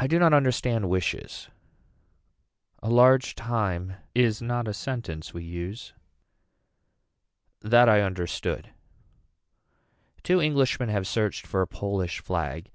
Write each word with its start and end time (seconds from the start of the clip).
I 0.00 0.08
do 0.08 0.18
not 0.18 0.32
understand 0.34 0.88
wishes. 0.90 1.48
A 2.82 2.90
large 2.90 3.36
time 3.36 3.94
is 4.12 4.42
not 4.42 4.66
a 4.66 4.74
sentence 4.74 5.32
we 5.32 5.44
use. 5.44 5.92
That 7.60 7.88
I 7.88 8.00
understood. 8.00 8.70
Two 10.24 10.40
Englishmen 10.40 10.88
have 10.88 11.06
searched 11.06 11.46
for 11.46 11.62
a 11.62 11.68
Polish 11.68 12.18
flag. 12.20 12.72